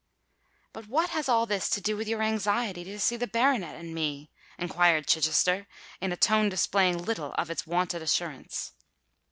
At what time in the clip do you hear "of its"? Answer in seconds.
7.37-7.67